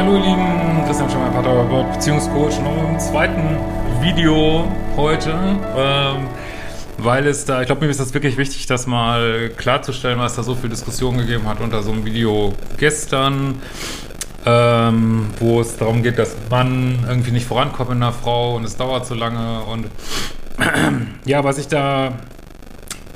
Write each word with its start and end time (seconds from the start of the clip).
hallo 0.00 0.16
ihr 0.16 0.22
Lieben, 0.22 0.82
Christian 0.86 1.10
Schemmer, 1.10 1.28
Paartherapeut, 1.28 1.92
Beziehungscoach, 1.92 2.58
noch 2.60 2.88
im 2.88 2.98
zweiten 2.98 3.58
Video 4.00 4.66
heute, 4.96 5.38
ähm, 5.76 6.26
weil 6.96 7.26
es 7.26 7.44
da, 7.44 7.60
ich 7.60 7.66
glaube, 7.66 7.84
mir 7.84 7.90
ist 7.90 8.00
das 8.00 8.14
wirklich 8.14 8.38
wichtig, 8.38 8.64
das 8.64 8.86
mal 8.86 9.50
klarzustellen, 9.58 10.18
weil 10.18 10.28
es 10.28 10.36
da 10.36 10.42
so 10.42 10.54
viel 10.54 10.70
Diskussion 10.70 11.18
gegeben 11.18 11.46
hat 11.46 11.60
unter 11.60 11.82
so 11.82 11.92
einem 11.92 12.06
Video 12.06 12.54
gestern, 12.78 13.60
ähm, 14.46 15.26
wo 15.38 15.60
es 15.60 15.76
darum 15.76 16.02
geht, 16.02 16.18
dass 16.18 16.34
man 16.48 17.00
irgendwie 17.06 17.32
nicht 17.32 17.46
vorankommt 17.46 17.90
in 17.90 17.96
einer 17.96 18.14
Frau 18.14 18.56
und 18.56 18.64
es 18.64 18.78
dauert 18.78 19.04
so 19.04 19.14
lange. 19.14 19.60
Und 19.64 19.88
ja, 21.26 21.44
was 21.44 21.58
ich 21.58 21.68
da 21.68 22.12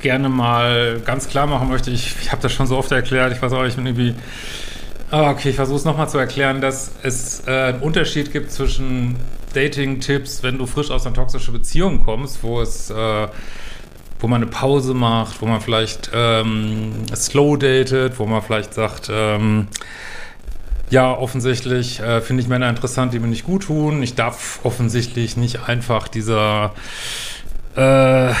gerne 0.01 0.29
mal 0.29 1.01
ganz 1.03 1.29
klar 1.29 1.47
machen 1.47 1.67
möchte, 1.67 1.89
ich, 1.89 2.15
ich 2.21 2.31
habe 2.31 2.43
das 2.43 2.51
schon 2.51 2.67
so 2.67 2.77
oft 2.77 2.91
erklärt, 2.91 3.33
ich 3.33 3.41
weiß 3.41 3.53
auch, 3.53 3.63
ich 3.63 3.75
bin 3.75 3.87
irgendwie 3.87 4.13
okay, 5.11 5.49
ich 5.49 5.55
versuche 5.55 5.77
es 5.77 5.85
nochmal 5.85 6.09
zu 6.09 6.17
erklären, 6.17 6.61
dass 6.61 6.91
es 7.03 7.47
äh, 7.47 7.51
einen 7.51 7.81
Unterschied 7.81 8.31
gibt 8.31 8.51
zwischen 8.51 9.17
Dating-Tipps, 9.53 10.43
wenn 10.43 10.57
du 10.57 10.65
frisch 10.65 10.91
aus 10.91 11.05
einer 11.05 11.15
toxischen 11.15 11.53
Beziehung 11.53 12.03
kommst, 12.03 12.43
wo 12.43 12.61
es, 12.61 12.89
äh, 12.89 13.27
wo 14.19 14.27
man 14.27 14.41
eine 14.41 14.51
Pause 14.51 14.93
macht, 14.93 15.41
wo 15.41 15.45
man 15.45 15.61
vielleicht 15.61 16.11
ähm, 16.13 17.05
slow 17.15 17.57
datet, 17.57 18.19
wo 18.19 18.25
man 18.25 18.41
vielleicht 18.41 18.73
sagt, 18.73 19.09
ähm, 19.11 19.67
ja, 20.89 21.11
offensichtlich 21.17 21.99
äh, 21.99 22.21
finde 22.21 22.43
ich 22.43 22.49
Männer 22.49 22.69
interessant, 22.69 23.13
die 23.13 23.19
mir 23.19 23.27
nicht 23.27 23.45
gut 23.45 23.63
tun. 23.63 24.03
Ich 24.03 24.15
darf 24.15 24.59
offensichtlich 24.63 25.35
nicht 25.35 25.67
einfach 25.67 26.07
dieser 26.07 26.73
äh, 27.75 28.31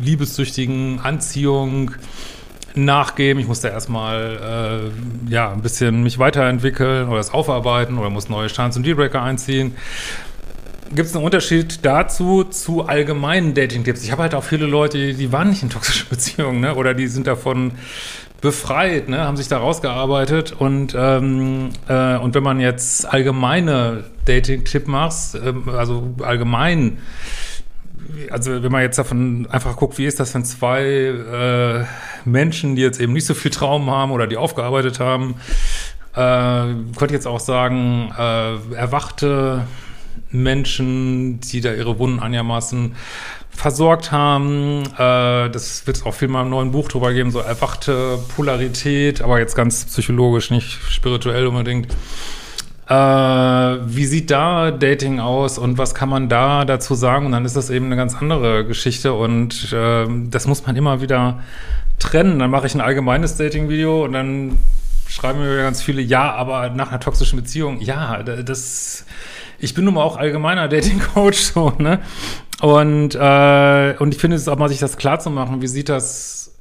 liebessüchtigen 0.00 1.00
Anziehung 1.00 1.92
nachgeben. 2.74 3.40
Ich 3.40 3.48
muss 3.48 3.60
da 3.60 3.68
erstmal 3.68 4.90
äh, 5.28 5.30
ja, 5.30 5.52
ein 5.52 5.62
bisschen 5.62 6.02
mich 6.02 6.18
weiterentwickeln 6.18 7.08
oder 7.08 7.18
es 7.18 7.30
aufarbeiten 7.32 7.98
oder 7.98 8.10
muss 8.10 8.28
neue 8.28 8.48
Chance 8.48 8.78
und 8.78 8.86
Dealbreaker 8.86 9.22
einziehen. 9.22 9.74
Gibt 10.92 11.08
es 11.08 11.14
einen 11.14 11.24
Unterschied 11.24 11.84
dazu 11.84 12.42
zu 12.44 12.86
allgemeinen 12.86 13.54
Dating-Tipps? 13.54 14.02
Ich 14.02 14.10
habe 14.10 14.22
halt 14.22 14.34
auch 14.34 14.42
viele 14.42 14.66
Leute, 14.66 15.14
die, 15.14 15.32
waren 15.32 15.50
nicht 15.50 15.62
in 15.62 15.70
toxischen 15.70 16.08
Beziehungen, 16.10 16.60
ne? 16.60 16.74
Oder 16.74 16.94
die 16.94 17.06
sind 17.06 17.26
davon 17.26 17.72
befreit, 18.40 19.08
ne? 19.08 19.18
haben 19.18 19.36
sich 19.36 19.48
da 19.48 19.58
rausgearbeitet 19.58 20.52
und 20.52 20.94
ähm, 20.98 21.70
äh, 21.88 22.16
und 22.16 22.34
wenn 22.34 22.42
man 22.42 22.58
jetzt 22.58 23.06
allgemeine 23.06 24.04
Dating-Tipp 24.24 24.88
macht, 24.88 25.34
ähm, 25.34 25.68
also 25.68 26.14
allgemein 26.22 26.98
also 28.30 28.62
wenn 28.62 28.72
man 28.72 28.82
jetzt 28.82 28.98
davon 28.98 29.46
einfach 29.50 29.76
guckt, 29.76 29.98
wie 29.98 30.06
ist 30.06 30.20
das, 30.20 30.34
wenn 30.34 30.44
zwei 30.44 30.82
äh, 30.84 31.84
Menschen, 32.24 32.76
die 32.76 32.82
jetzt 32.82 33.00
eben 33.00 33.12
nicht 33.12 33.26
so 33.26 33.34
viel 33.34 33.50
Traum 33.50 33.90
haben 33.90 34.12
oder 34.12 34.26
die 34.26 34.36
aufgearbeitet 34.36 35.00
haben, 35.00 35.36
äh, 36.14 36.74
könnte 36.96 37.14
jetzt 37.14 37.26
auch 37.26 37.40
sagen, 37.40 38.12
äh, 38.16 38.74
erwachte 38.74 39.66
Menschen, 40.30 41.40
die 41.40 41.60
da 41.60 41.72
ihre 41.72 41.98
Wunden 41.98 42.20
einigermaßen 42.20 42.94
versorgt 43.50 44.12
haben. 44.12 44.84
Äh, 44.94 45.50
das 45.50 45.86
wird 45.86 45.98
es 45.98 46.06
auch 46.06 46.14
viel 46.14 46.28
mal 46.28 46.42
im 46.42 46.50
neuen 46.50 46.72
Buch 46.72 46.88
drüber 46.88 47.12
geben, 47.12 47.30
so 47.30 47.40
erwachte 47.40 48.18
Polarität, 48.34 49.22
aber 49.22 49.38
jetzt 49.38 49.54
ganz 49.54 49.84
psychologisch, 49.84 50.50
nicht 50.50 50.78
spirituell 50.88 51.46
unbedingt. 51.46 51.88
Äh, 52.90 52.94
wie 52.94 54.04
sieht 54.04 54.32
da 54.32 54.72
Dating 54.72 55.20
aus 55.20 55.58
und 55.58 55.78
was 55.78 55.94
kann 55.94 56.08
man 56.08 56.28
da 56.28 56.64
dazu 56.64 56.96
sagen? 56.96 57.26
Und 57.26 57.32
dann 57.32 57.44
ist 57.44 57.54
das 57.54 57.70
eben 57.70 57.86
eine 57.86 57.94
ganz 57.94 58.16
andere 58.16 58.66
Geschichte 58.66 59.12
und 59.12 59.72
äh, 59.72 60.06
das 60.28 60.48
muss 60.48 60.66
man 60.66 60.74
immer 60.74 61.00
wieder 61.00 61.38
trennen. 62.00 62.40
Dann 62.40 62.50
mache 62.50 62.66
ich 62.66 62.74
ein 62.74 62.80
allgemeines 62.80 63.36
Dating-Video 63.36 64.04
und 64.04 64.12
dann 64.14 64.58
schreiben 65.06 65.38
mir 65.38 65.56
ganz 65.58 65.80
viele, 65.80 66.02
ja, 66.02 66.32
aber 66.32 66.70
nach 66.70 66.88
einer 66.88 66.98
toxischen 66.98 67.38
Beziehung, 67.38 67.80
ja, 67.80 68.24
das, 68.24 69.04
ich 69.60 69.72
bin 69.74 69.84
nun 69.84 69.94
mal 69.94 70.02
auch 70.02 70.16
allgemeiner 70.16 70.66
Dating-Coach, 70.66 71.38
so, 71.54 71.72
ne? 71.78 72.00
Und, 72.60 73.14
äh, 73.14 73.94
und 74.00 74.14
ich 74.14 74.20
finde 74.20 74.36
es 74.36 74.48
auch 74.48 74.58
mal, 74.58 74.68
sich 74.68 74.80
das 74.80 74.96
klar 74.96 75.20
zu 75.20 75.30
machen, 75.30 75.62
wie 75.62 75.68
sieht 75.68 75.88
das 75.88 76.58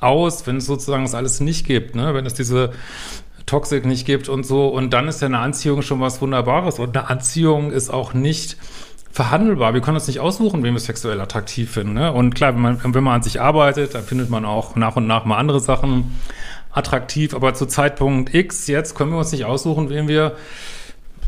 aus, 0.00 0.48
wenn 0.48 0.56
es 0.56 0.66
sozusagen 0.66 1.04
das 1.04 1.14
alles 1.14 1.38
nicht 1.38 1.64
gibt, 1.64 1.94
ne? 1.94 2.12
Wenn 2.12 2.26
es 2.26 2.34
diese 2.34 2.72
Toxik 3.52 3.84
nicht 3.84 4.06
gibt 4.06 4.30
und 4.30 4.46
so. 4.46 4.68
Und 4.68 4.94
dann 4.94 5.08
ist 5.08 5.20
ja 5.20 5.26
eine 5.26 5.38
Anziehung 5.38 5.82
schon 5.82 6.00
was 6.00 6.22
Wunderbares. 6.22 6.78
Und 6.78 6.96
eine 6.96 7.10
Anziehung 7.10 7.70
ist 7.70 7.90
auch 7.90 8.14
nicht 8.14 8.56
verhandelbar. 9.10 9.74
Wir 9.74 9.82
können 9.82 9.98
uns 9.98 10.06
nicht 10.06 10.20
aussuchen, 10.20 10.62
wen 10.62 10.72
wir 10.72 10.80
sexuell 10.80 11.20
attraktiv 11.20 11.70
finden. 11.70 11.92
Ne? 11.92 12.10
Und 12.12 12.34
klar, 12.34 12.54
wenn 12.54 12.62
man, 12.62 12.80
wenn 12.82 13.04
man 13.04 13.16
an 13.16 13.22
sich 13.22 13.42
arbeitet, 13.42 13.94
dann 13.94 14.04
findet 14.04 14.30
man 14.30 14.46
auch 14.46 14.74
nach 14.74 14.96
und 14.96 15.06
nach 15.06 15.26
mal 15.26 15.36
andere 15.36 15.60
Sachen 15.60 16.18
attraktiv. 16.70 17.34
Aber 17.34 17.52
zu 17.52 17.66
Zeitpunkt 17.66 18.34
X 18.34 18.68
jetzt 18.68 18.94
können 18.94 19.10
wir 19.10 19.18
uns 19.18 19.32
nicht 19.32 19.44
aussuchen, 19.44 19.90
wen 19.90 20.08
wir 20.08 20.34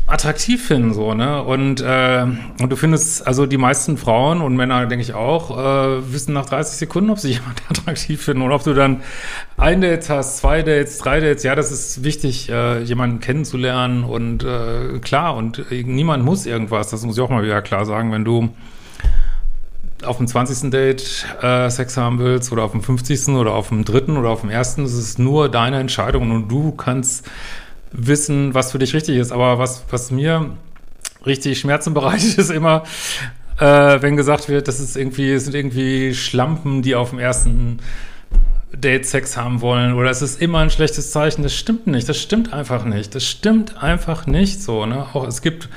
attraktiv 0.07 0.67
finden, 0.67 0.93
so, 0.93 1.15
ne? 1.15 1.41
Und, 1.41 1.81
äh, 1.81 2.25
und 2.61 2.71
du 2.71 2.75
findest, 2.75 3.25
also 3.25 3.47
die 3.47 3.57
meisten 3.57 3.97
Frauen 3.97 4.41
und 4.41 4.55
Männer, 4.55 4.85
denke 4.85 5.01
ich 5.01 5.15
auch, 5.15 5.57
äh, 5.57 6.13
wissen 6.13 6.33
nach 6.33 6.45
30 6.45 6.77
Sekunden, 6.77 7.09
ob 7.09 7.17
sie 7.17 7.31
jemand 7.33 7.61
attraktiv 7.69 8.21
finden 8.21 8.43
oder 8.43 8.55
ob 8.55 8.63
du 8.63 8.73
dann 8.73 9.01
ein 9.57 9.81
Date 9.81 10.07
hast, 10.09 10.37
zwei 10.37 10.61
Dates, 10.61 10.99
drei 10.99 11.19
Dates. 11.19 11.43
Ja, 11.43 11.55
das 11.55 11.71
ist 11.71 12.03
wichtig, 12.03 12.49
äh, 12.49 12.83
jemanden 12.83 13.19
kennenzulernen 13.19 14.03
und 14.03 14.43
äh, 14.43 14.99
klar, 14.99 15.35
und 15.35 15.65
niemand 15.71 16.23
muss 16.23 16.45
irgendwas, 16.45 16.89
das 16.91 17.03
muss 17.03 17.17
ich 17.17 17.21
auch 17.23 17.29
mal 17.29 17.43
wieder 17.43 17.63
klar 17.63 17.85
sagen, 17.85 18.11
wenn 18.11 18.25
du 18.25 18.49
auf 20.03 20.17
dem 20.17 20.27
20. 20.27 20.69
Date 20.69 21.25
äh, 21.41 21.69
Sex 21.69 21.97
haben 21.97 22.19
willst 22.19 22.51
oder 22.51 22.63
auf 22.63 22.71
dem 22.71 22.81
50. 22.81 23.29
oder 23.29 23.53
auf 23.53 23.69
dem 23.69 23.85
dritten 23.85 24.17
oder 24.17 24.29
auf 24.29 24.41
dem 24.41 24.51
ersten, 24.51 24.83
es 24.83 24.93
ist 24.93 25.17
nur 25.17 25.49
deine 25.49 25.79
Entscheidung 25.79 26.29
und 26.29 26.47
du 26.49 26.73
kannst 26.73 27.27
wissen, 27.97 28.53
was 28.53 28.71
für 28.71 28.79
dich 28.79 28.93
richtig 28.93 29.17
ist. 29.17 29.31
Aber 29.31 29.59
was, 29.59 29.85
was 29.89 30.11
mir 30.11 30.51
richtig 31.25 31.59
Schmerzen 31.59 31.93
bereitet, 31.93 32.37
ist 32.37 32.51
immer, 32.51 32.83
äh, 33.59 34.01
wenn 34.01 34.17
gesagt 34.17 34.49
wird, 34.49 34.67
das 34.67 34.79
ist 34.79 34.97
irgendwie, 34.97 35.31
es 35.31 35.45
sind 35.45 35.55
irgendwie 35.55 36.13
Schlampen, 36.13 36.81
die 36.81 36.95
auf 36.95 37.11
dem 37.11 37.19
ersten 37.19 37.79
Date 38.73 39.05
Sex 39.05 39.37
haben 39.37 39.61
wollen 39.61 39.93
oder 39.93 40.09
es 40.09 40.21
ist 40.21 40.41
immer 40.41 40.59
ein 40.59 40.69
schlechtes 40.69 41.11
Zeichen. 41.11 41.43
Das 41.43 41.53
stimmt 41.53 41.87
nicht. 41.87 42.09
Das 42.09 42.17
stimmt 42.17 42.53
einfach 42.53 42.85
nicht. 42.85 43.15
Das 43.15 43.23
stimmt 43.23 43.81
einfach 43.81 44.27
nicht 44.27 44.61
so. 44.61 44.85
Ne? 44.85 45.05
Auch 45.13 45.25
es 45.25 45.41
gibt 45.41 45.69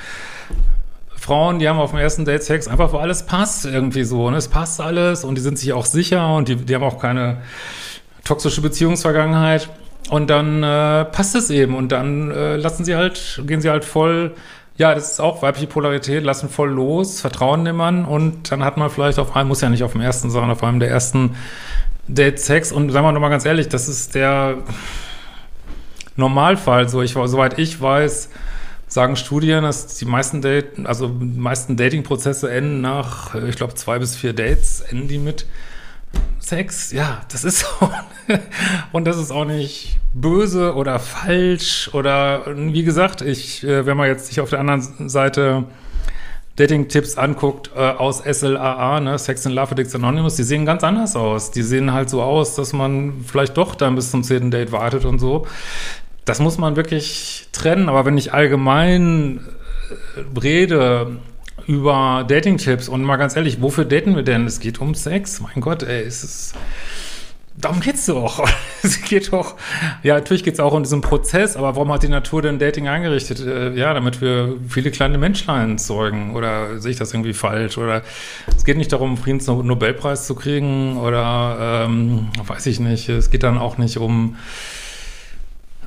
Frauen, 1.15 1.59
die 1.59 1.69
haben 1.69 1.79
auf 1.79 1.91
dem 1.91 1.99
ersten 1.99 2.25
Date 2.25 2.43
Sex 2.43 2.67
einfach, 2.67 2.91
wo 2.91 2.97
alles 2.97 3.25
passt 3.25 3.65
irgendwie 3.65 4.03
so. 4.03 4.29
Ne? 4.29 4.37
Es 4.37 4.47
passt 4.47 4.81
alles 4.81 5.23
und 5.23 5.35
die 5.35 5.41
sind 5.41 5.57
sich 5.57 5.73
auch 5.73 5.85
sicher 5.85 6.35
und 6.35 6.47
die, 6.47 6.55
die 6.55 6.75
haben 6.75 6.83
auch 6.83 6.99
keine 6.99 7.37
toxische 8.23 8.61
Beziehungsvergangenheit. 8.61 9.69
Und 10.09 10.29
dann 10.29 10.63
äh, 10.63 11.05
passt 11.05 11.35
es 11.35 11.49
eben. 11.49 11.75
Und 11.75 11.91
dann 11.91 12.31
äh, 12.31 12.55
lassen 12.55 12.83
sie 12.83 12.95
halt, 12.95 13.41
gehen 13.45 13.61
sie 13.61 13.69
halt 13.69 13.85
voll, 13.85 14.33
ja, 14.77 14.95
das 14.95 15.11
ist 15.11 15.19
auch 15.19 15.41
weibliche 15.41 15.67
Polarität, 15.67 16.23
lassen 16.23 16.49
voll 16.49 16.69
los, 16.69 17.21
vertrauen 17.21 17.65
dem 17.65 17.75
Mann. 17.75 18.05
Und 18.05 18.51
dann 18.51 18.63
hat 18.63 18.77
man 18.77 18.89
vielleicht 18.89 19.19
auf 19.19 19.35
einem, 19.35 19.49
muss 19.49 19.61
ja 19.61 19.69
nicht 19.69 19.83
auf 19.83 19.91
dem 19.91 20.01
ersten, 20.01 20.29
sondern 20.29 20.51
auf 20.51 20.63
einem 20.63 20.79
der 20.79 20.89
ersten 20.89 21.35
Date 22.07 22.39
Sex. 22.39 22.71
Und 22.71 22.89
sagen 22.89 23.05
wir 23.05 23.11
nochmal 23.11 23.29
ganz 23.29 23.45
ehrlich, 23.45 23.69
das 23.69 23.87
ist 23.87 24.15
der 24.15 24.57
Normalfall. 26.15 26.89
So, 26.89 27.01
ich, 27.01 27.13
soweit 27.13 27.59
ich 27.59 27.79
weiß, 27.79 28.29
sagen 28.87 29.15
Studien, 29.15 29.63
dass 29.63 29.97
die 29.97 30.05
meisten 30.05 30.41
Date, 30.41 30.85
also 30.85 31.07
die 31.07 31.39
meisten 31.39 31.77
Dating-Prozesse 31.77 32.49
enden 32.49 32.81
nach, 32.81 33.35
ich 33.35 33.55
glaube, 33.55 33.75
zwei 33.75 33.99
bis 33.99 34.15
vier 34.15 34.33
Dates, 34.33 34.81
enden 34.81 35.07
die 35.07 35.19
mit 35.19 35.45
Sex, 36.39 36.91
ja, 36.91 37.21
das 37.31 37.43
ist 37.43 37.59
so. 37.59 37.91
Und 38.91 39.05
das 39.05 39.17
ist 39.17 39.31
auch 39.31 39.45
nicht 39.45 39.99
böse 40.13 40.73
oder 40.73 40.99
falsch 40.99 41.89
oder 41.93 42.43
wie 42.55 42.83
gesagt, 42.83 43.21
ich, 43.21 43.63
äh, 43.63 43.85
wenn 43.85 43.97
man 43.97 44.07
jetzt 44.07 44.27
sich 44.27 44.41
auf 44.41 44.49
der 44.49 44.59
anderen 44.59 45.09
Seite 45.09 45.65
Dating-Tipps 46.59 47.17
anguckt 47.17 47.71
äh, 47.75 47.79
aus 47.79 48.19
SLAA, 48.19 48.99
ne, 48.99 49.17
Sex 49.17 49.45
and 49.45 49.55
Love 49.55 49.71
Addicts 49.71 49.95
Anonymous, 49.95 50.35
die 50.35 50.43
sehen 50.43 50.65
ganz 50.65 50.83
anders 50.83 51.15
aus. 51.15 51.51
Die 51.51 51.61
sehen 51.61 51.93
halt 51.93 52.09
so 52.09 52.21
aus, 52.21 52.55
dass 52.55 52.73
man 52.73 53.23
vielleicht 53.25 53.55
doch 53.55 53.75
dann 53.75 53.95
bis 53.95 54.11
zum 54.11 54.23
zehnten 54.23 54.51
Date 54.51 54.71
wartet 54.71 55.05
und 55.05 55.19
so. 55.19 55.47
Das 56.25 56.39
muss 56.39 56.57
man 56.57 56.75
wirklich 56.75 57.47
trennen. 57.53 57.87
Aber 57.87 58.05
wenn 58.05 58.17
ich 58.17 58.33
allgemein 58.33 59.39
äh, 60.15 60.39
rede 60.39 61.17
über 61.69 62.25
Dating-Tipps 62.27 62.89
und 62.89 63.03
mal 63.03 63.17
ganz 63.17 63.35
ehrlich, 63.35 63.61
wofür 63.61 63.85
daten 63.85 64.15
wir 64.15 64.23
denn? 64.23 64.47
Es 64.47 64.59
geht 64.59 64.81
um 64.81 64.95
Sex. 64.95 65.39
Mein 65.39 65.61
Gott, 65.61 65.83
ey, 65.83 66.01
es 66.01 66.23
ist 66.23 66.55
darum 67.55 67.79
geht's 67.79 68.07
doch. 68.07 68.43
es 68.81 69.03
geht 69.03 69.31
doch, 69.31 69.55
ja, 70.01 70.15
natürlich 70.15 70.43
geht's 70.43 70.59
auch 70.59 70.73
um 70.73 70.81
diesen 70.81 71.01
Prozess, 71.01 71.55
aber 71.55 71.75
warum 71.75 71.91
hat 71.91 72.01
die 72.01 72.07
Natur 72.07 72.41
denn 72.41 72.57
Dating 72.57 72.87
eingerichtet? 72.87 73.41
Äh, 73.41 73.75
ja, 73.75 73.93
damit 73.93 74.19
wir 74.19 74.55
viele 74.67 74.89
kleine 74.89 75.19
Menschlein 75.19 75.77
zeugen. 75.77 76.35
Oder 76.35 76.79
sehe 76.79 76.89
ich 76.89 76.97
das 76.97 77.13
irgendwie 77.13 77.33
falsch? 77.33 77.77
Oder 77.77 78.01
es 78.47 78.65
geht 78.65 78.77
nicht 78.77 78.91
darum, 78.91 79.15
Friedensnobelpreis 79.15 80.25
zu 80.25 80.33
kriegen 80.33 80.97
oder 80.97 81.85
ähm, 81.85 82.29
weiß 82.47 82.65
ich 82.65 82.79
nicht. 82.79 83.09
Es 83.09 83.29
geht 83.29 83.43
dann 83.43 83.59
auch 83.59 83.77
nicht 83.77 83.97
um 83.97 84.37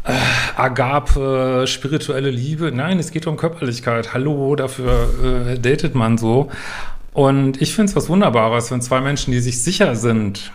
äh, 0.05 0.13
Agape, 0.57 1.67
spirituelle 1.67 2.31
Liebe. 2.31 2.73
Nein, 2.73 2.99
es 2.99 3.11
geht 3.11 3.27
um 3.27 3.37
Körperlichkeit. 3.37 4.15
Hallo, 4.15 4.57
dafür 4.57 5.55
äh, 5.55 5.59
datet 5.59 5.95
man 5.95 6.19
so. 6.19 6.51
Und 7.13 7.61
ich 7.61 7.75
finde 7.75 7.91
es 7.91 7.97
was 7.97 8.09
Wunderbares, 8.09 8.71
wenn 8.71 8.81
zwei 8.81 9.01
Menschen, 9.01 9.33
die 9.33 9.41
sich 9.41 9.63
sicher 9.63 9.95
sind, 9.95 10.53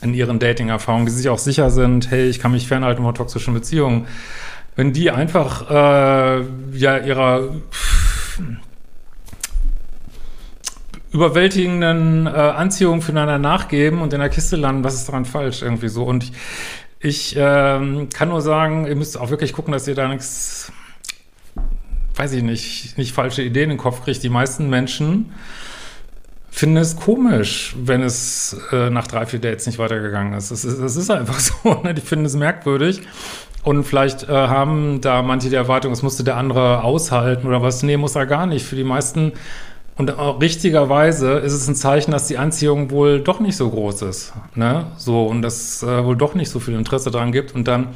in 0.00 0.14
ihren 0.14 0.38
Dating-Erfahrungen, 0.38 1.06
die 1.06 1.12
sich 1.12 1.28
auch 1.28 1.38
sicher 1.38 1.70
sind, 1.70 2.10
hey, 2.10 2.28
ich 2.28 2.38
kann 2.38 2.52
mich 2.52 2.66
fernhalten 2.66 3.04
von 3.04 3.14
toxischen 3.14 3.52
Beziehungen, 3.52 4.06
wenn 4.76 4.92
die 4.92 5.10
einfach 5.10 5.68
äh, 5.70 6.44
ja 6.72 6.98
ihrer 6.98 7.50
überwältigenden 11.10 12.26
äh, 12.26 12.30
Anziehung 12.30 13.02
füreinander 13.02 13.38
nachgeben 13.38 14.00
und 14.00 14.12
in 14.12 14.20
der 14.20 14.28
Kiste 14.28 14.56
landen, 14.56 14.84
was 14.84 14.94
ist 14.94 15.08
daran 15.08 15.24
falsch 15.24 15.62
irgendwie 15.62 15.88
so? 15.88 16.04
Und 16.04 16.24
ich, 16.24 16.32
ich 17.00 17.36
ähm, 17.38 18.08
kann 18.12 18.28
nur 18.28 18.40
sagen, 18.40 18.86
ihr 18.86 18.96
müsst 18.96 19.18
auch 19.18 19.30
wirklich 19.30 19.52
gucken, 19.52 19.72
dass 19.72 19.86
ihr 19.86 19.94
da 19.94 20.08
nichts, 20.08 20.72
weiß 22.16 22.32
ich 22.32 22.42
nicht, 22.42 22.98
nicht 22.98 23.12
falsche 23.12 23.42
Ideen 23.42 23.64
in 23.64 23.76
den 23.76 23.78
Kopf 23.78 24.02
kriegt. 24.02 24.22
Die 24.22 24.28
meisten 24.28 24.68
Menschen 24.68 25.32
finde 26.50 26.80
es 26.80 26.96
komisch, 26.96 27.76
wenn 27.78 28.02
es 28.02 28.56
äh, 28.72 28.90
nach 28.90 29.06
drei, 29.06 29.26
vier 29.26 29.38
Dates 29.38 29.66
nicht 29.66 29.78
weitergegangen 29.78 30.32
ist. 30.32 30.50
Das 30.50 30.64
ist, 30.64 30.80
das 30.80 30.96
ist 30.96 31.10
einfach 31.10 31.38
so. 31.40 31.82
Ne? 31.84 31.94
Ich 31.96 32.02
finde 32.02 32.26
es 32.26 32.34
merkwürdig. 32.34 33.02
Und 33.62 33.84
vielleicht 33.84 34.28
äh, 34.28 34.32
haben 34.32 35.00
da 35.00 35.22
manche 35.22 35.50
die 35.50 35.56
Erwartung, 35.56 35.92
es 35.92 36.02
musste 36.02 36.24
der 36.24 36.36
andere 36.36 36.82
aushalten 36.82 37.46
oder 37.46 37.62
was. 37.62 37.82
Nee, 37.82 37.96
muss 37.96 38.16
er 38.16 38.26
gar 38.26 38.46
nicht. 38.46 38.64
Für 38.64 38.76
die 38.76 38.84
meisten 38.84 39.32
und 39.98 40.16
auch 40.16 40.40
richtigerweise 40.40 41.32
ist 41.32 41.52
es 41.52 41.66
ein 41.66 41.74
Zeichen, 41.74 42.12
dass 42.12 42.28
die 42.28 42.38
Anziehung 42.38 42.92
wohl 42.92 43.20
doch 43.20 43.40
nicht 43.40 43.56
so 43.56 43.68
groß 43.68 44.02
ist. 44.02 44.32
Ne? 44.54 44.86
So, 44.96 45.26
und 45.26 45.42
dass 45.42 45.82
äh, 45.82 46.04
wohl 46.04 46.16
doch 46.16 46.34
nicht 46.34 46.50
so 46.50 46.60
viel 46.60 46.74
Interesse 46.74 47.10
daran 47.10 47.32
gibt. 47.32 47.52
Und 47.52 47.66
dann 47.66 47.88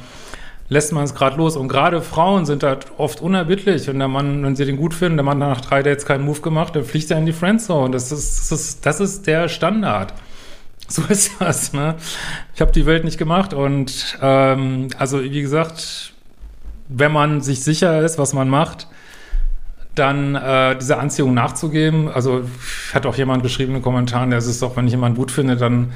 lässt 0.67 0.91
man 0.91 1.05
es 1.05 1.15
gerade 1.15 1.37
los. 1.37 1.55
Und 1.55 1.69
gerade 1.69 2.01
Frauen 2.01 2.45
sind 2.45 2.61
da 2.61 2.77
oft 2.97 3.21
unerbittlich. 3.21 3.87
Wenn 3.87 3.99
der 3.99 4.09
Mann, 4.09 4.43
wenn 4.43 4.57
sie 4.57 4.65
den 4.65 4.75
gut 4.75 4.93
finden, 4.93 5.15
der 5.15 5.23
Mann 5.23 5.41
hat 5.41 5.49
nach 5.49 5.61
drei 5.61 5.81
Dates 5.81 6.05
keinen 6.05 6.25
Move 6.25 6.41
gemacht, 6.41 6.75
dann 6.75 6.83
fliegt 6.83 7.09
er 7.09 7.17
in 7.17 7.25
die 7.25 7.31
Friendzone. 7.31 7.91
Das 7.91 8.11
ist, 8.11 8.51
das 8.51 8.51
ist, 8.51 8.85
das 8.85 8.99
ist 8.99 9.25
der 9.25 9.47
Standard. 9.47 10.13
So 10.89 11.03
ist 11.09 11.31
das, 11.39 11.71
ne? 11.71 11.95
Ich 12.53 12.59
habe 12.59 12.73
die 12.73 12.85
Welt 12.85 13.05
nicht 13.05 13.17
gemacht 13.17 13.53
und 13.53 14.17
ähm, 14.21 14.89
also 14.97 15.23
wie 15.23 15.41
gesagt, 15.41 16.13
wenn 16.89 17.13
man 17.13 17.39
sich 17.39 17.63
sicher 17.63 18.01
ist, 18.01 18.17
was 18.17 18.33
man 18.33 18.49
macht, 18.49 18.87
dann 19.95 20.35
äh, 20.35 20.75
diese 20.77 20.97
Anziehung 20.97 21.33
nachzugeben. 21.33 22.09
Also 22.09 22.43
hat 22.93 23.05
auch 23.05 23.15
jemand 23.15 23.43
geschrieben 23.43 23.71
in 23.71 23.77
den 23.77 23.83
Kommentaren, 23.83 24.31
es 24.31 24.47
ist 24.47 24.61
doch, 24.61 24.75
wenn 24.75 24.85
ich 24.85 24.91
jemanden 24.91 25.17
gut 25.17 25.31
finde, 25.31 25.55
dann 25.55 25.91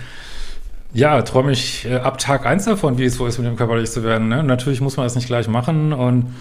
ja, 0.94 1.22
träume 1.22 1.52
ich 1.52 1.86
äh, 1.86 1.96
ab 1.96 2.18
Tag 2.18 2.46
eins 2.46 2.66
davon, 2.66 2.98
wie 2.98 3.06
es 3.06 3.16
so 3.16 3.28
ist, 3.28 3.38
mit 3.38 3.48
dem 3.48 3.56
körperlich 3.56 3.92
zu 3.92 4.04
werden. 4.04 4.30
Ne? 4.30 4.44
Natürlich 4.44 4.82
muss 4.82 4.98
man 4.98 5.06
das 5.06 5.16
nicht 5.16 5.28
gleich 5.28 5.48
machen. 5.48 5.94
Und, 5.94 6.34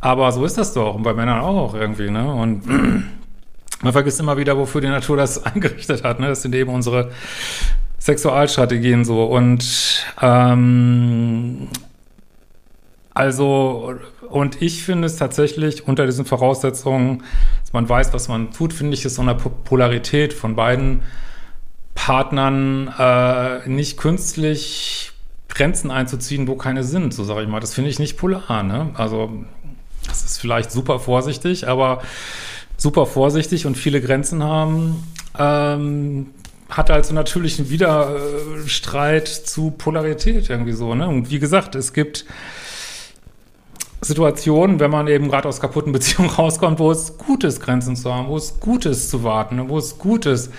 aber 0.00 0.30
so 0.32 0.44
ist 0.44 0.58
das 0.58 0.74
doch. 0.74 0.94
Und 0.94 1.02
bei 1.02 1.14
Männern 1.14 1.40
auch 1.40 1.74
irgendwie. 1.74 2.10
Ne? 2.10 2.32
Und 2.32 2.66
man 3.82 3.92
vergisst 3.92 4.20
immer 4.20 4.36
wieder, 4.36 4.56
wofür 4.56 4.80
die 4.80 4.88
Natur 4.88 5.16
das 5.16 5.44
eingerichtet 5.44 6.04
hat. 6.04 6.20
Ne? 6.20 6.28
Das 6.28 6.42
sind 6.42 6.54
eben 6.54 6.72
unsere 6.72 7.10
Sexualstrategien 7.98 9.04
so. 9.04 9.24
Und 9.24 10.04
ähm, 10.20 11.68
also, 13.18 13.96
und 14.30 14.62
ich 14.62 14.84
finde 14.84 15.06
es 15.06 15.16
tatsächlich 15.16 15.88
unter 15.88 16.06
diesen 16.06 16.24
Voraussetzungen, 16.24 17.24
dass 17.62 17.72
man 17.72 17.88
weiß, 17.88 18.12
was 18.12 18.28
man 18.28 18.52
tut, 18.52 18.72
finde 18.72 18.94
ich 18.94 19.04
es 19.04 19.16
so 19.16 19.22
eine 19.22 19.34
Polarität 19.34 20.32
von 20.32 20.54
beiden 20.54 21.02
Partnern 21.96 22.86
äh, 22.96 23.68
nicht 23.68 23.96
künstlich 23.96 25.10
Grenzen 25.48 25.90
einzuziehen, 25.90 26.46
wo 26.46 26.54
keine 26.54 26.84
sind, 26.84 27.12
so 27.12 27.24
sage 27.24 27.42
ich 27.42 27.48
mal. 27.48 27.58
Das 27.58 27.74
finde 27.74 27.90
ich 27.90 27.98
nicht 27.98 28.18
polar. 28.18 28.62
Ne? 28.62 28.90
Also 28.94 29.32
das 30.06 30.24
ist 30.24 30.38
vielleicht 30.38 30.70
super 30.70 31.00
vorsichtig, 31.00 31.66
aber 31.66 32.02
super 32.76 33.04
vorsichtig 33.04 33.66
und 33.66 33.76
viele 33.76 34.00
Grenzen 34.00 34.44
haben, 34.44 35.02
ähm, 35.36 36.26
hat 36.68 36.92
also 36.92 37.14
natürlich 37.14 37.58
einen 37.58 37.68
Widerstreit 37.68 39.26
zu 39.26 39.72
Polarität 39.72 40.48
irgendwie 40.50 40.72
so. 40.72 40.94
Ne? 40.94 41.08
Und 41.08 41.30
wie 41.30 41.40
gesagt, 41.40 41.74
es 41.74 41.92
gibt 41.92 42.24
Situationen, 44.00 44.78
wenn 44.80 44.90
man 44.90 45.08
eben 45.08 45.28
gerade 45.28 45.48
aus 45.48 45.60
kaputten 45.60 45.92
Beziehungen 45.92 46.30
rauskommt, 46.38 46.78
wo 46.78 46.90
es 46.90 47.18
gut 47.18 47.44
ist, 47.44 47.60
Grenzen 47.60 47.96
zu 47.96 48.14
haben, 48.14 48.28
wo 48.28 48.36
es 48.36 48.60
gut 48.60 48.86
ist 48.86 49.10
zu 49.10 49.24
warten, 49.24 49.68
wo 49.68 49.78
es 49.78 49.98
gut 49.98 50.26
ist, 50.26 50.52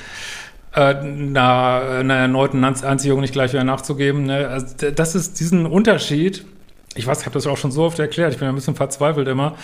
äh, 0.73 0.79
einer, 0.81 1.81
einer 1.99 2.15
erneuten 2.15 2.63
Anziehung 2.63 3.21
nicht 3.21 3.33
gleich 3.33 3.53
wieder 3.53 3.63
nachzugeben. 3.63 4.23
Ne? 4.23 4.47
Also 4.47 4.91
das 4.91 5.15
ist 5.15 5.39
diesen 5.39 5.65
Unterschied. 5.65 6.45
Ich 6.95 7.07
weiß, 7.07 7.19
ich 7.21 7.25
habe 7.25 7.33
das 7.33 7.47
auch 7.47 7.57
schon 7.57 7.71
so 7.71 7.83
oft 7.83 7.99
erklärt. 7.99 8.33
Ich 8.33 8.39
bin 8.39 8.47
ein 8.47 8.55
bisschen 8.55 8.75
verzweifelt 8.75 9.27
immer. 9.27 9.55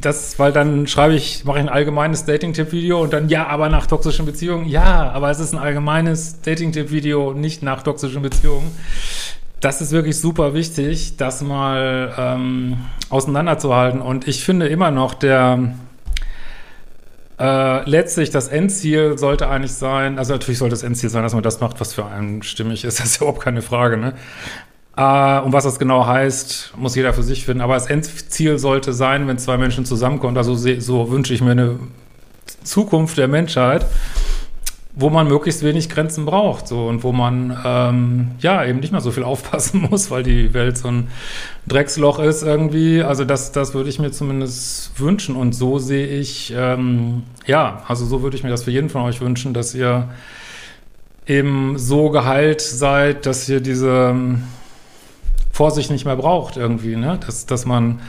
Das, 0.00 0.38
weil 0.40 0.50
dann 0.50 0.88
schreibe 0.88 1.14
ich, 1.14 1.44
mache 1.44 1.58
ich 1.58 1.62
ein 1.62 1.68
allgemeines 1.68 2.24
Dating-Tipp-Video 2.24 3.00
und 3.00 3.12
dann, 3.12 3.28
ja, 3.28 3.46
aber 3.46 3.68
nach 3.68 3.86
toxischen 3.86 4.26
Beziehungen. 4.26 4.66
Ja, 4.66 5.10
aber 5.12 5.30
es 5.30 5.38
ist 5.38 5.52
ein 5.54 5.58
allgemeines 5.58 6.40
Dating-Tipp-Video, 6.40 7.32
nicht 7.32 7.62
nach 7.62 7.84
toxischen 7.84 8.20
Beziehungen. 8.20 8.72
Das 9.60 9.80
ist 9.80 9.90
wirklich 9.90 10.20
super 10.20 10.54
wichtig, 10.54 11.16
das 11.16 11.42
mal 11.42 12.14
ähm, 12.16 12.76
auseinanderzuhalten. 13.10 14.00
Und 14.00 14.28
ich 14.28 14.44
finde 14.44 14.68
immer 14.68 14.92
noch, 14.92 15.14
der, 15.14 15.74
äh, 17.40 17.88
letztlich 17.90 18.30
das 18.30 18.46
Endziel 18.46 19.18
sollte 19.18 19.48
eigentlich 19.48 19.72
sein, 19.72 20.18
also 20.18 20.32
natürlich 20.32 20.58
sollte 20.58 20.74
das 20.74 20.84
Endziel 20.84 21.10
sein, 21.10 21.24
dass 21.24 21.34
man 21.34 21.42
das 21.42 21.60
macht, 21.60 21.80
was 21.80 21.92
für 21.92 22.06
einen 22.06 22.42
stimmig 22.44 22.84
ist, 22.84 22.98
das 23.00 23.06
ist 23.06 23.14
ja 23.16 23.22
überhaupt 23.22 23.42
keine 23.42 23.62
Frage, 23.62 23.96
ne? 23.96 24.14
Äh, 24.96 25.40
und 25.40 25.52
was 25.52 25.64
das 25.64 25.80
genau 25.80 26.06
heißt, 26.06 26.74
muss 26.76 26.94
jeder 26.94 27.12
für 27.12 27.22
sich 27.24 27.44
finden. 27.44 27.60
Aber 27.60 27.74
das 27.74 27.86
Endziel 27.86 28.58
sollte 28.58 28.92
sein, 28.92 29.26
wenn 29.26 29.38
zwei 29.38 29.56
Menschen 29.56 29.84
zusammenkommen, 29.84 30.36
also 30.36 30.54
so 30.54 31.10
wünsche 31.10 31.34
ich 31.34 31.40
mir 31.40 31.52
eine 31.52 31.78
Zukunft 32.62 33.18
der 33.18 33.28
Menschheit, 33.28 33.86
wo 34.98 35.10
man 35.10 35.28
möglichst 35.28 35.62
wenig 35.62 35.88
Grenzen 35.88 36.26
braucht, 36.26 36.66
so 36.66 36.86
und 36.88 37.04
wo 37.04 37.12
man 37.12 37.56
ähm, 37.64 38.30
ja 38.40 38.64
eben 38.64 38.80
nicht 38.80 38.90
mehr 38.90 39.00
so 39.00 39.12
viel 39.12 39.22
aufpassen 39.24 39.86
muss, 39.88 40.10
weil 40.10 40.24
die 40.24 40.52
Welt 40.52 40.76
so 40.76 40.88
ein 40.88 41.08
Drecksloch 41.66 42.18
ist 42.18 42.42
irgendwie. 42.42 43.02
Also 43.02 43.24
das, 43.24 43.52
das 43.52 43.74
würde 43.74 43.88
ich 43.88 43.98
mir 43.98 44.10
zumindest 44.10 44.98
wünschen 44.98 45.36
und 45.36 45.54
so 45.54 45.78
sehe 45.78 46.06
ich 46.06 46.52
ähm, 46.56 47.22
ja, 47.46 47.82
also 47.86 48.04
so 48.04 48.22
würde 48.22 48.36
ich 48.36 48.42
mir 48.42 48.50
das 48.50 48.64
für 48.64 48.70
jeden 48.70 48.90
von 48.90 49.02
euch 49.02 49.20
wünschen, 49.20 49.54
dass 49.54 49.74
ihr 49.74 50.08
eben 51.26 51.78
so 51.78 52.10
geheilt 52.10 52.60
seid, 52.60 53.24
dass 53.24 53.48
ihr 53.48 53.60
diese 53.60 54.10
ähm, 54.10 54.42
Vorsicht 55.52 55.90
nicht 55.90 56.04
mehr 56.04 56.16
braucht 56.16 56.56
irgendwie, 56.56 56.96
ne? 56.96 57.18
Dass, 57.24 57.46
dass 57.46 57.66
man 57.66 58.00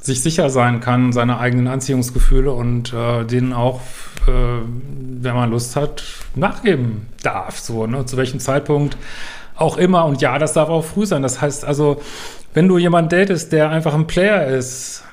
sich 0.00 0.22
sicher 0.22 0.48
sein 0.50 0.80
kann, 0.80 1.12
seine 1.12 1.38
eigenen 1.38 1.66
Anziehungsgefühle 1.66 2.52
und 2.52 2.92
äh, 2.92 3.24
denen 3.24 3.52
auch, 3.52 3.80
äh, 4.26 4.30
wenn 4.30 5.34
man 5.34 5.50
Lust 5.50 5.76
hat, 5.76 6.02
nachgeben 6.34 7.06
darf. 7.22 7.58
So, 7.58 7.86
ne? 7.86 8.06
Zu 8.06 8.16
welchem 8.16 8.40
Zeitpunkt 8.40 8.96
auch 9.56 9.76
immer. 9.76 10.06
Und 10.06 10.22
ja, 10.22 10.38
das 10.38 10.54
darf 10.54 10.68
auch 10.68 10.84
früh 10.84 11.06
sein. 11.06 11.22
Das 11.22 11.40
heißt 11.40 11.64
also, 11.64 12.00
wenn 12.54 12.66
du 12.66 12.78
jemanden 12.78 13.10
datest, 13.10 13.52
der 13.52 13.70
einfach 13.70 13.94
ein 13.94 14.06
Player 14.06 14.46
ist, 14.46 15.04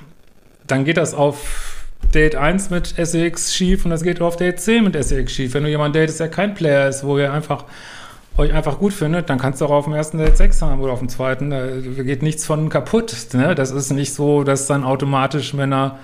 dann 0.65 0.85
geht 0.85 0.97
das 0.97 1.13
auf 1.13 1.85
Date 2.13 2.35
1 2.35 2.69
mit 2.69 2.95
SEX 2.97 3.53
schief 3.53 3.83
und 3.83 3.91
das 3.91 4.03
geht 4.03 4.21
auf 4.21 4.37
Date 4.37 4.59
10 4.59 4.85
mit 4.85 5.03
SEX 5.03 5.33
schief. 5.33 5.53
Wenn 5.53 5.63
du 5.63 5.69
jemanden 5.69 5.99
datest, 5.99 6.19
der 6.19 6.29
kein 6.29 6.53
Player 6.53 6.87
ist, 6.87 7.03
wo 7.03 7.17
ihr 7.17 7.31
einfach 7.31 7.65
euch 8.37 8.53
einfach 8.53 8.79
gut 8.79 8.93
findet, 8.93 9.29
dann 9.29 9.39
kannst 9.39 9.61
du 9.61 9.65
auch 9.65 9.71
auf 9.71 9.85
dem 9.85 9.93
ersten 9.93 10.17
Date 10.17 10.37
Sex 10.37 10.61
haben 10.61 10.81
oder 10.81 10.93
auf 10.93 10.99
dem 10.99 11.09
zweiten. 11.09 11.49
Da 11.49 11.67
geht 12.03 12.21
nichts 12.21 12.45
von 12.45 12.69
kaputt. 12.69 13.15
Ne? 13.33 13.55
Das 13.55 13.71
ist 13.71 13.91
nicht 13.91 14.13
so, 14.13 14.43
dass 14.43 14.67
dann 14.67 14.83
automatisch 14.83 15.53
Männer 15.53 15.99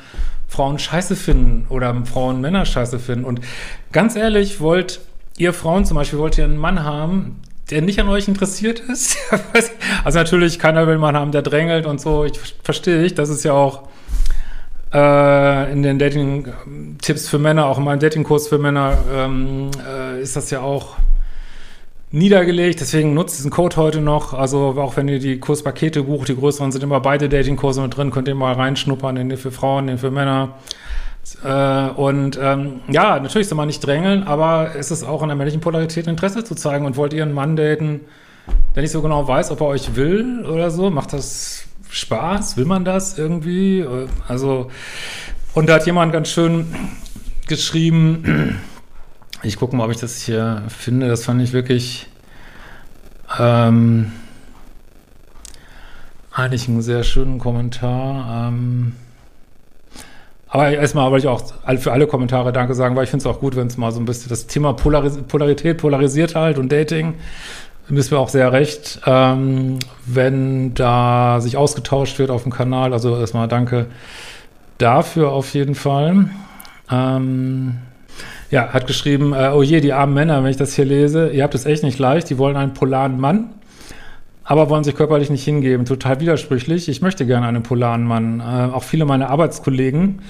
Frauen 0.48 0.80
scheiße 0.80 1.16
finden 1.16 1.66
oder 1.70 1.96
Frauen 2.06 2.42
Männer 2.42 2.66
scheiße 2.66 3.00
finden. 3.00 3.26
Und 3.26 3.42
ganz 3.92 4.16
ehrlich, 4.16 4.60
wollt 4.60 5.02
ihr 5.38 5.54
Frauen 5.54 5.86
zum 5.86 5.96
Beispiel, 5.96 6.20
wollt 6.20 6.38
ihr 6.38 6.44
einen 6.44 6.58
Mann 6.58 6.84
haben, 6.84 7.42
der 7.70 7.82
nicht 7.82 8.00
an 8.00 8.10
euch 8.10 8.28
interessiert 8.28 8.80
ist? 8.80 9.18
also 10.04 10.20
natürlich, 10.20 10.60
keiner 10.60 10.86
will 10.86 10.94
einen 10.94 11.02
Mann 11.02 11.16
haben, 11.16 11.32
der 11.32 11.42
drängelt 11.42 11.86
und 11.86 12.02
so. 12.02 12.26
Ich 12.26 12.40
verstehe 12.64 13.04
ich, 13.04 13.16
das 13.16 13.30
ist 13.30 13.44
ja 13.44 13.54
auch 13.54 13.84
äh, 14.94 15.72
in 15.72 15.82
den 15.82 15.98
Dating-Tipps 15.98 17.28
für 17.28 17.40
Männer, 17.40 17.66
auch 17.66 17.78
in 17.78 17.84
meinem 17.84 18.00
Dating-Kurs 18.00 18.48
für 18.48 18.60
Männer, 18.60 18.98
ähm, 19.12 19.72
äh, 19.88 20.22
ist 20.22 20.36
das 20.36 20.52
ja 20.52 20.62
auch 20.62 20.98
niedergelegt. 22.14 22.80
Deswegen 22.80 23.14
nutzt 23.14 23.38
diesen 23.38 23.52
Code 23.52 23.76
heute 23.76 24.00
noch. 24.00 24.34
Also 24.34 24.76
auch 24.78 24.96
wenn 24.96 25.08
ihr 25.08 25.20
die 25.20 25.40
Kurspakete 25.40 26.04
bucht, 26.04 26.30
die 26.30 26.36
größeren 26.36 26.72
sind 26.72 26.84
immer 26.84 27.02
beide 27.02 27.28
Dating-Kurse 27.28 27.82
mit 27.82 27.98
drin, 27.98 28.12
könnt 28.12 28.28
ihr 28.28 28.36
mal 28.36 28.54
reinschnuppern, 28.54 29.16
den 29.16 29.36
für 29.36 29.52
Frauen, 29.52 29.88
den 29.88 29.98
für 29.98 30.12
Männer. 30.12 30.54
Äh, 31.44 31.90
und 32.00 32.40
ähm, 32.42 32.82
ja, 32.88 33.20
natürlich 33.20 33.48
soll 33.48 33.58
man 33.58 33.68
nicht 33.68 33.80
drängeln, 33.80 34.24
aber 34.24 34.76
es 34.78 34.92
ist 34.92 35.04
auch 35.04 35.24
in 35.24 35.30
der 35.30 35.36
männlichen 35.36 35.60
Polarität 35.60 36.06
Interesse 36.06 36.44
zu 36.44 36.54
zeigen. 36.54 36.86
Und 36.86 36.98
wollt 36.98 37.14
ihr 37.14 37.24
einen 37.24 37.34
Mann 37.34 37.56
daten, 37.56 38.02
der 38.76 38.84
nicht 38.84 38.92
so 38.92 39.02
genau 39.02 39.28
weiß, 39.28 39.50
ob 39.50 39.62
er 39.62 39.68
euch 39.68 39.96
will 39.96 40.46
oder 40.46 40.70
so, 40.70 40.92
macht 40.92 41.14
das 41.14 41.66
Spaß? 41.90 42.58
Will 42.58 42.66
man 42.66 42.86
das 42.86 43.18
irgendwie? 43.18 43.84
Also, 44.28 44.70
und 45.56 45.68
da 45.68 45.76
hat 45.76 45.86
jemand 45.88 46.14
ganz 46.14 46.30
schön 46.30 46.68
geschrieben, 47.48 48.60
ich 49.44 49.58
gucke 49.58 49.76
mal, 49.76 49.86
ob 49.86 49.92
ich 49.92 49.98
das 49.98 50.22
hier 50.22 50.64
finde, 50.68 51.08
das 51.08 51.26
fand 51.26 51.42
ich 51.42 51.54
wirklich 51.54 52.08
ähm, 53.40 54.12
eigentlich 56.32 56.68
einen 56.68 56.82
sehr 56.82 57.04
schönen 57.04 57.40
Kommentar. 57.40 58.50
Ähm, 58.50 58.94
aber 60.48 60.70
erstmal 60.70 61.10
wollte 61.12 61.26
ich 61.26 61.34
auch 61.34 61.42
für 61.80 61.92
alle 61.92 62.08
Kommentare 62.08 62.54
Danke 62.54 62.76
sagen, 62.76 62.96
weil 62.96 63.06
ich 63.06 63.10
finde 63.10 63.28
es 63.28 63.28
auch 63.28 63.40
gut, 63.40 63.56
wenn 63.56 63.68
es 63.68 63.78
mal 63.78 63.92
so 63.92 64.00
ein 64.00 64.06
bisschen 64.06 64.30
das 64.30 64.48
Thema 64.48 64.74
Polaris 64.74 65.18
Polarität 65.28 65.80
polarisiert 65.80 66.36
halt 66.36 66.58
und 66.60 66.72
Dating 66.72 67.16
müssen 67.90 68.12
wir 68.12 68.20
auch 68.20 68.30
sehr 68.30 68.52
recht, 68.54 69.02
ähm, 69.06 69.80
wenn 70.06 70.74
da 70.74 71.42
sich 71.42 71.58
ausgetauscht 71.58 72.18
wird 72.20 72.30
auf 72.30 72.44
dem 72.44 72.52
Kanal. 72.52 72.94
Also 72.94 73.18
erstmal 73.18 73.48
danke 73.48 73.88
dafür 74.78 75.32
auf 75.32 75.54
jeden 75.54 75.76
Fall. 75.76 76.30
Ähm, 76.90 77.80
ja, 78.54 78.72
hat 78.72 78.86
geschrieben, 78.86 79.34
äh, 79.34 79.50
oh 79.52 79.64
je, 79.64 79.82
die 79.82 79.94
armen 79.94 80.14
Männer, 80.14 80.44
wenn 80.44 80.52
ich 80.52 80.58
das 80.58 80.76
hier 80.76 80.86
lese, 80.86 81.32
ihr 81.32 81.42
habt 81.42 81.56
es 81.56 81.66
echt 81.66 81.82
nicht 81.82 81.98
leicht, 81.98 82.30
die 82.30 82.38
wollen 82.38 82.56
einen 82.56 82.76
polaren 82.76 83.20
Mann, 83.20 83.50
aber 84.44 84.70
wollen 84.70 84.84
sich 84.84 84.94
körperlich 84.94 85.32
nicht 85.32 85.44
hingeben. 85.44 85.86
Total 85.86 86.20
widersprüchlich. 86.20 86.88
Ich 86.88 87.02
möchte 87.02 87.26
gerne 87.26 87.48
einen 87.48 87.64
polaren 87.64 88.04
Mann. 88.04 88.42
Äh, 88.42 88.72
auch 88.72 88.84
viele 88.84 89.06
meiner 89.06 89.32
Arbeitskollegen, 89.32 90.22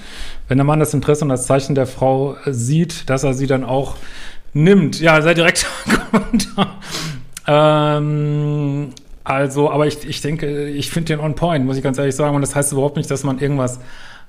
wenn 0.48 0.56
der 0.56 0.64
Mann 0.64 0.80
das 0.80 0.94
Interesse 0.94 1.26
und 1.26 1.28
das 1.28 1.46
Zeichen 1.46 1.74
der 1.74 1.86
Frau 1.86 2.36
sieht, 2.46 3.10
dass 3.10 3.24
er 3.24 3.34
sie 3.34 3.46
dann 3.46 3.62
auch 3.62 3.96
nimmt. 4.54 5.00
Ja, 5.00 5.20
sehr 5.20 5.34
direkt. 5.34 5.66
Ähm, 7.46 8.88
also, 9.22 9.70
aber 9.70 9.86
ich, 9.86 10.08
ich 10.08 10.22
denke, 10.22 10.66
ich 10.68 10.90
finde 10.90 11.08
den 11.08 11.20
on 11.20 11.34
point, 11.34 11.66
muss 11.66 11.76
ich 11.76 11.82
ganz 11.82 11.98
ehrlich 11.98 12.16
sagen. 12.16 12.34
Und 12.34 12.40
das 12.40 12.54
heißt 12.54 12.72
überhaupt 12.72 12.96
nicht, 12.96 13.10
dass 13.10 13.22
man 13.22 13.38
irgendwas 13.38 13.80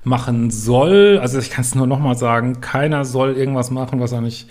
machen 0.06 0.50
soll. 0.52 1.18
Also 1.20 1.38
ich 1.38 1.50
kann 1.50 1.62
es 1.62 1.74
nur 1.74 1.86
nochmal 1.86 2.16
sagen, 2.16 2.60
keiner 2.60 3.04
soll 3.04 3.36
irgendwas 3.36 3.72
machen, 3.72 4.00
was 4.00 4.12
er 4.12 4.20
nicht 4.20 4.48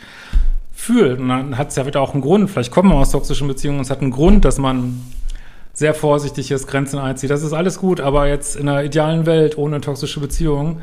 fühlt. 0.74 1.19
Und 1.19 1.29
dann 1.29 1.57
hat 1.57 1.69
es 1.69 1.77
ja 1.77 1.85
wieder 1.85 2.01
auch 2.01 2.13
einen 2.13 2.21
Grund. 2.21 2.50
Vielleicht 2.50 2.71
kommen 2.71 2.89
wir 2.89 2.95
aus 2.95 3.12
toxischen 3.12 3.47
Beziehungen 3.47 3.79
und 3.79 3.85
es 3.85 3.89
hat 3.89 4.01
einen 4.01 4.12
Grund, 4.12 4.43
dass 4.43 4.57
man 4.57 5.01
sehr 5.71 5.93
vorsichtig 5.93 6.51
ist, 6.51 6.67
Grenzen 6.67 7.00
einzieht. 7.00 7.29
Das 7.29 7.41
ist 7.41 7.53
alles 7.53 7.79
gut, 7.79 8.01
aber 8.01 8.27
jetzt 8.27 8.57
in 8.57 8.67
einer 8.67 8.83
idealen 8.83 9.25
Welt 9.25 9.57
ohne 9.57 9.79
toxische 9.79 10.19
Beziehungen 10.19 10.81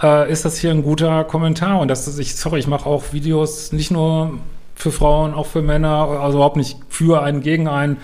äh, 0.00 0.30
ist 0.30 0.44
das 0.44 0.56
hier 0.56 0.70
ein 0.70 0.84
guter 0.84 1.24
Kommentar. 1.24 1.80
Und 1.80 1.88
das 1.88 2.06
ist, 2.06 2.20
ich, 2.20 2.36
sorry, 2.36 2.60
ich 2.60 2.68
mache 2.68 2.86
auch 2.86 3.12
Videos 3.12 3.72
nicht 3.72 3.90
nur 3.90 4.38
für 4.76 4.92
Frauen, 4.92 5.34
auch 5.34 5.46
für 5.46 5.62
Männer, 5.62 6.20
also 6.20 6.38
überhaupt 6.38 6.56
nicht 6.56 6.78
für 6.88 7.22
einen, 7.22 7.40
gegen 7.40 7.66
einen, 7.66 7.96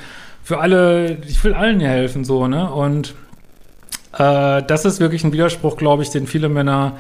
für 0.43 0.59
alle, 0.59 1.19
ich 1.29 1.43
will 1.45 1.55
allen 1.55 1.79
hier 1.79 1.91
helfen, 1.91 2.25
so, 2.25 2.49
ne? 2.49 2.71
Und 2.71 3.15
äh, 4.19 4.63
das 4.63 4.85
ist 4.85 5.01
wirklich 5.01 5.25
ein 5.25 5.33
Widerspruch, 5.33 5.77
glaube 5.77 6.03
ich, 6.03 6.11
den 6.11 6.27
viele 6.27 6.49
Männer 6.49 6.97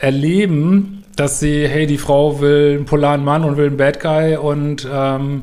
erleben, 0.00 1.04
dass 1.16 1.40
sie, 1.40 1.66
hey, 1.68 1.86
die 1.86 1.98
Frau 1.98 2.40
will 2.40 2.76
einen 2.76 2.86
polaren 2.86 3.24
Mann 3.24 3.44
und 3.44 3.56
will 3.56 3.66
einen 3.66 3.76
Bad 3.76 4.00
Guy 4.00 4.36
und 4.36 4.88
ähm, 4.90 5.42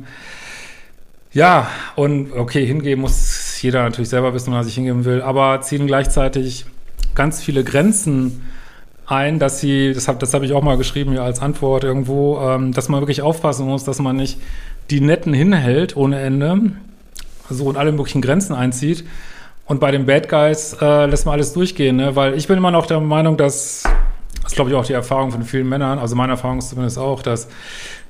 ja, 1.32 1.68
und 1.96 2.34
okay, 2.34 2.66
hingeben 2.66 3.02
muss 3.02 3.62
jeder 3.62 3.84
natürlich 3.84 4.10
selber 4.10 4.34
wissen, 4.34 4.52
was 4.54 4.66
sich 4.66 4.76
hingeben 4.76 5.06
will, 5.06 5.22
aber 5.22 5.62
ziehen 5.62 5.86
gleichzeitig 5.86 6.66
ganz 7.14 7.42
viele 7.42 7.64
Grenzen 7.64 8.42
ein, 9.06 9.40
dass 9.40 9.60
sie, 9.60 9.94
das 9.94 10.08
habe 10.08 10.20
das 10.20 10.34
hab 10.34 10.44
ich 10.44 10.54
auch 10.54 10.64
mal 10.64 10.78
geschrieben 10.78 11.12
hier 11.12 11.24
als 11.24 11.40
Antwort 11.40 11.84
irgendwo, 11.84 12.40
ähm, 12.40 12.74
dass 12.74 12.90
man 12.90 13.02
wirklich 13.02 13.22
aufpassen 13.22 13.66
muss, 13.66 13.84
dass 13.84 14.00
man 14.00 14.16
nicht 14.16 14.40
die 14.90 15.02
Netten 15.02 15.34
hinhält 15.34 15.96
ohne 15.96 16.20
Ende, 16.20 16.72
so 17.50 17.66
und 17.66 17.78
alle 17.78 17.92
möglichen 17.92 18.22
Grenzen 18.22 18.54
einzieht. 18.54 19.04
Und 19.70 19.80
bei 19.80 19.92
den 19.92 20.08
Bad 20.08 20.28
Guys 20.30 20.76
äh, 20.82 21.06
lässt 21.06 21.28
man 21.28 21.34
alles 21.34 21.54
durchgehen, 21.54 21.98
ne? 21.98 22.16
weil 22.16 22.34
ich 22.34 22.48
bin 22.48 22.58
immer 22.58 22.72
noch 22.72 22.88
der 22.88 23.00
Meinung, 23.00 23.38
dass, 23.38 23.84
das 24.42 24.54
glaube 24.54 24.72
ich 24.72 24.76
auch 24.76 24.84
die 24.84 24.94
Erfahrung 24.94 25.32
von 25.32 25.44
vielen 25.44 25.70
Männern, 25.70 26.00
also 26.00 26.16
meine 26.16 26.32
Erfahrung 26.32 26.58
ist 26.58 26.70
zumindest 26.70 26.98
auch, 26.98 27.22
dass 27.22 27.48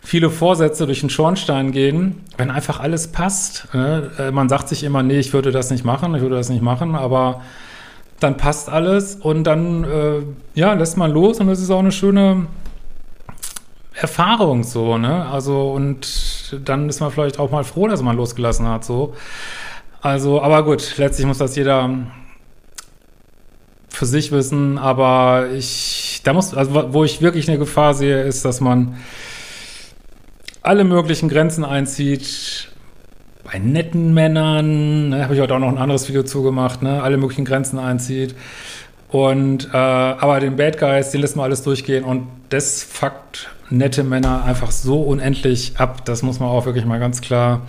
viele 0.01 0.29
Vorsätze 0.29 0.85
durch 0.85 1.01
den 1.01 1.09
Schornstein 1.09 1.73
gehen, 1.73 2.23
wenn 2.37 2.49
einfach 2.49 2.79
alles 2.79 3.09
passt. 3.11 3.67
Ne? 3.73 4.09
Äh, 4.17 4.31
man 4.31 4.47
sagt 4.47 4.69
sich 4.69 4.85
immer, 4.85 5.03
nee, 5.03 5.19
ich 5.19 5.33
würde 5.33 5.51
das 5.51 5.69
nicht 5.69 5.83
machen, 5.83 6.15
ich 6.15 6.21
würde 6.21 6.37
das 6.37 6.47
nicht 6.47 6.61
machen, 6.61 6.95
aber 6.95 7.41
dann 8.21 8.37
passt 8.37 8.69
alles 8.69 9.15
und 9.15 9.43
dann 9.43 9.83
äh, 9.83 10.21
ja, 10.55 10.71
lässt 10.71 10.95
man 10.95 11.11
los 11.11 11.41
und 11.41 11.47
das 11.47 11.59
ist 11.59 11.71
auch 11.71 11.79
eine 11.79 11.91
schöne 11.91 12.47
Erfahrung 13.95 14.63
so, 14.63 14.97
ne? 14.97 15.25
Also 15.25 15.73
und 15.73 16.57
dann 16.63 16.87
ist 16.87 17.01
man 17.01 17.11
vielleicht 17.11 17.37
auch 17.37 17.51
mal 17.51 17.65
froh, 17.65 17.89
dass 17.89 18.01
man 18.01 18.15
losgelassen 18.15 18.65
hat 18.65 18.85
so. 18.85 19.13
Also, 20.01 20.41
aber 20.41 20.63
gut, 20.63 20.97
letztlich 20.97 21.27
muss 21.27 21.39
das 21.39 21.55
jeder 21.55 21.89
für 23.89 24.05
sich 24.05 24.31
wissen, 24.31 24.77
aber 24.77 25.49
ich 25.53 26.21
da 26.23 26.33
muss 26.33 26.53
also 26.53 26.93
wo 26.93 27.03
ich 27.03 27.21
wirklich 27.21 27.49
eine 27.49 27.57
Gefahr 27.57 27.93
sehe, 27.93 28.23
ist, 28.23 28.45
dass 28.45 28.61
man 28.61 28.97
alle 30.61 30.83
möglichen 30.83 31.27
Grenzen 31.27 31.65
einzieht, 31.65 32.69
bei 33.43 33.57
netten 33.59 34.13
Männern, 34.13 35.09
ne, 35.09 35.23
habe 35.23 35.33
ich 35.33 35.41
heute 35.41 35.55
auch 35.55 35.59
noch 35.59 35.69
ein 35.69 35.77
anderes 35.77 36.07
Video 36.07 36.23
zugemacht, 36.23 36.81
ne, 36.81 37.01
alle 37.01 37.17
möglichen 37.17 37.45
Grenzen 37.45 37.79
einzieht. 37.79 38.35
Und 39.09 39.69
äh, 39.73 39.77
aber 39.77 40.39
den 40.39 40.55
Bad 40.55 40.77
Guys, 40.77 41.09
den 41.09 41.21
lässt 41.21 41.35
man 41.35 41.45
alles 41.45 41.63
durchgehen 41.63 42.03
und 42.03 42.27
das 42.49 42.83
fuckt 42.83 43.49
nette 43.69 44.03
Männer 44.03 44.43
einfach 44.45 44.71
so 44.71 45.01
unendlich 45.01 45.73
ab. 45.77 46.05
Das 46.05 46.21
muss 46.21 46.39
man 46.39 46.49
auch 46.49 46.65
wirklich 46.65 46.85
mal 46.85 46.99
ganz 46.99 47.21
klar 47.21 47.61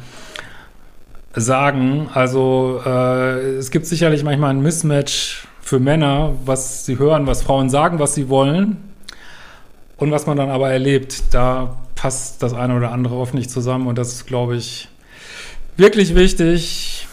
sagen. 1.35 2.09
Also 2.13 2.81
äh, 2.85 3.57
es 3.57 3.71
gibt 3.71 3.87
sicherlich 3.87 4.25
manchmal 4.25 4.51
ein 4.51 4.63
Mismatch 4.63 5.47
für 5.61 5.79
Männer, 5.79 6.35
was 6.45 6.87
sie 6.87 6.99
hören, 6.99 7.27
was 7.27 7.43
Frauen 7.43 7.71
sagen, 7.71 7.99
was 7.99 8.15
sie 8.15 8.29
wollen 8.29 8.79
und 9.97 10.11
was 10.11 10.27
man 10.27 10.37
dann 10.37 10.51
aber 10.51 10.71
erlebt. 10.71 11.35
Da 11.35 11.77
passt 11.95 12.43
das 12.43 12.55
eine 12.55 12.77
oder 12.77 12.93
andere 12.93 13.15
oft 13.17 13.35
nicht 13.35 13.51
zusammen 13.51 13.87
und 13.87 13.99
das 13.99 14.13
ist, 14.13 14.27
glaube 14.27 14.57
ich, 14.57 14.89
wirklich 15.77 16.15
wichtig, 16.15 17.07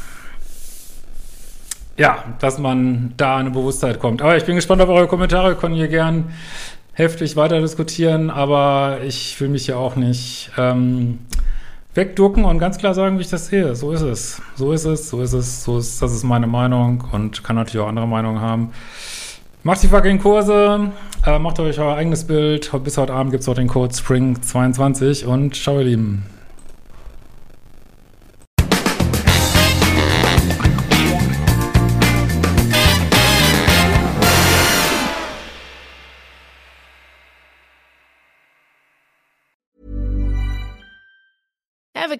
ja, 1.97 2.23
dass 2.39 2.59
man 2.59 3.13
da 3.17 3.37
eine 3.37 3.51
Bewusstheit 3.51 3.99
kommt. 3.99 4.21
Aber 4.21 4.37
ich 4.37 4.45
bin 4.45 4.55
gespannt 4.55 4.81
auf 4.81 4.89
eure 4.89 5.07
Kommentare, 5.07 5.55
können 5.55 5.75
hier 5.75 5.87
gern 5.87 6.31
heftig 6.93 7.35
weiter 7.35 7.59
diskutieren, 7.61 8.29
aber 8.29 8.99
ich 9.05 9.39
will 9.39 9.49
mich 9.49 9.67
ja 9.67 9.75
auch 9.77 9.95
nicht 9.95 10.51
ähm, 10.57 11.19
wegducken 11.97 12.45
und 12.45 12.59
ganz 12.59 12.77
klar 12.77 12.93
sagen, 12.93 13.17
wie 13.17 13.21
ich 13.21 13.29
das 13.29 13.47
sehe. 13.47 13.75
So 13.75 13.91
ist 13.91 14.01
es. 14.01 14.41
So 14.55 14.71
ist 14.71 14.85
es, 14.85 15.09
so 15.09 15.21
ist 15.21 15.33
es, 15.33 15.63
so 15.63 15.79
ist, 15.79 16.01
das 16.01 16.13
ist 16.13 16.23
meine 16.23 16.47
Meinung 16.47 17.03
und 17.11 17.43
kann 17.43 17.55
natürlich 17.55 17.83
auch 17.83 17.89
andere 17.89 18.07
Meinungen 18.07 18.39
haben. 18.39 18.69
Macht 19.63 19.83
die 19.83 19.87
fucking 19.87 20.19
Kurse, 20.19 20.91
äh, 21.25 21.39
macht 21.39 21.59
euch 21.59 21.79
euer 21.79 21.95
eigenes 21.95 22.25
Bild. 22.25 22.71
Bis 22.83 22.97
heute 22.97 23.13
Abend 23.13 23.31
gibt 23.31 23.41
es 23.41 23.49
auch 23.49 23.55
den 23.55 23.67
Code 23.67 23.93
SPRING22 23.93 25.25
und 25.25 25.55
ciao 25.55 25.79
ihr 25.79 25.85
Lieben. 25.85 26.36